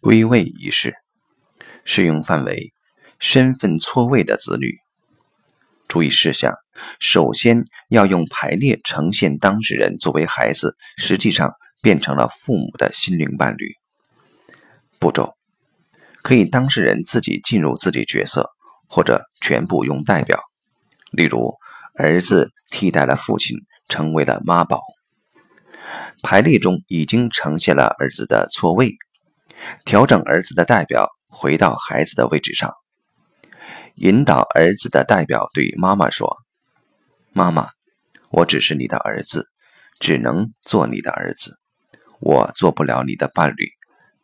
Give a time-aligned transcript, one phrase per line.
[0.00, 0.94] 归位仪式
[1.84, 2.72] 适用范围：
[3.18, 4.78] 身份错位的子女。
[5.88, 6.54] 注意事项：
[6.98, 11.52] 首先要用排列呈现当事人作为孩子，实际上
[11.82, 13.74] 变成了父母的心灵伴侣。
[14.98, 15.34] 步骤：
[16.22, 18.50] 可以当事人自己进入自己角色，
[18.88, 20.40] 或者全部用代表。
[21.10, 21.54] 例如，
[21.96, 23.58] 儿子替代了父亲，
[23.88, 24.80] 成为了妈宝。
[26.22, 28.96] 排列中已经呈现了儿子的错位，
[29.84, 32.72] 调整儿子的代表回到孩子的位置上。
[33.96, 36.38] 引导儿子的代表对妈妈说
[37.32, 37.68] ：“妈妈，
[38.30, 39.48] 我只是你的儿子，
[39.98, 41.58] 只能做你的儿子。
[42.20, 43.68] 我做不了你的伴侣，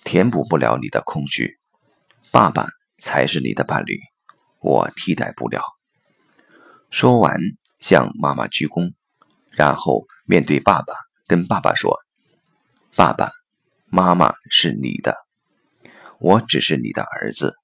[0.05, 1.59] 填补不了你的空虚。
[2.31, 2.69] 爸爸
[2.99, 3.99] 才是你的伴侣，
[4.61, 5.63] 我替代不了。”
[6.91, 7.39] 说完，
[7.81, 8.93] 向妈妈鞠躬，
[9.51, 10.95] 然后面对爸爸，
[11.27, 11.99] 跟爸爸说
[12.97, 13.31] ：“爸爸
[13.87, 15.15] 妈妈是你的，
[16.19, 17.55] 我只是你的儿子，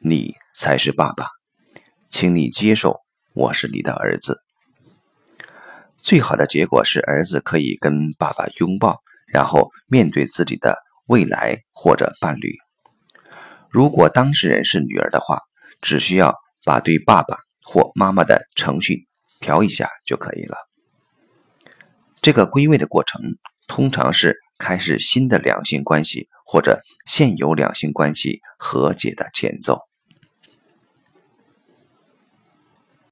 [0.00, 1.26] 你才是爸爸。”
[2.10, 3.00] 请你接受，
[3.34, 4.40] 我是你的儿子。
[6.00, 9.00] 最好的结果是儿子可以跟爸爸拥抱，
[9.32, 10.76] 然后面对自己的
[11.06, 12.56] 未来或者伴侣。
[13.68, 15.38] 如果当事人是女儿的话，
[15.80, 19.06] 只需要把对爸爸或妈妈的程序
[19.38, 20.56] 调一下就可以了。
[22.20, 23.20] 这个归位的过程
[23.68, 29.89] 通常是开始新的两性关系或者现有两性关系和解的前奏。